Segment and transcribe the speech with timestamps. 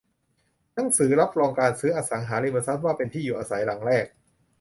[0.73, 4.05] หนังสือรับรองการซื้ออสังหาริมทรัพย์ว่าเป็นที่อยู่อาศัยหลังแรก